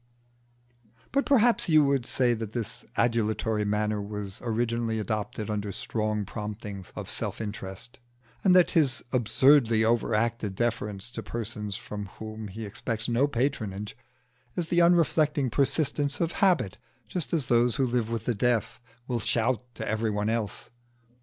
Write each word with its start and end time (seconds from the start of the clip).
But 1.11 1.27
perhaps 1.27 1.69
you 1.69 1.83
would 1.85 2.07
say 2.07 2.33
that 2.33 2.55
his 2.55 2.85
adulatory 2.97 3.65
manner 3.67 4.01
was 4.01 4.39
originally 4.43 4.97
adopted 4.97 5.47
under 5.47 5.71
strong 5.71 6.25
promptings 6.25 6.91
of 6.95 7.07
self 7.07 7.39
interest, 7.39 7.99
and 8.43 8.55
that 8.55 8.71
his 8.71 9.03
absurdly 9.13 9.85
over 9.85 10.15
acted 10.15 10.55
deference 10.55 11.11
to 11.11 11.21
persons 11.21 11.75
from 11.75 12.07
whom 12.17 12.47
he 12.47 12.65
expects 12.65 13.07
no 13.07 13.27
patronage 13.27 13.95
is 14.55 14.69
the 14.69 14.81
unreflecting 14.81 15.51
persistence 15.51 16.19
of 16.19 16.31
habit 16.41 16.79
just 17.07 17.31
as 17.31 17.45
those 17.45 17.75
who 17.75 17.85
live 17.85 18.09
with 18.09 18.25
the 18.25 18.33
deaf 18.33 18.81
will 19.07 19.19
shout 19.19 19.61
to 19.75 19.87
everybody 19.87 20.31
else. 20.31 20.71